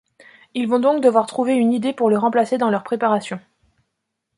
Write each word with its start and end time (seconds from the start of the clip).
Ils 0.55 0.67
vont 0.67 0.79
donc 0.79 1.03
devoir 1.03 1.27
trouver 1.27 1.53
une 1.53 1.71
idée 1.71 1.93
pour 1.93 2.09
le 2.09 2.17
remplacer 2.17 2.57
dans 2.57 2.71
leurs 2.71 2.81
préparations. 2.83 3.39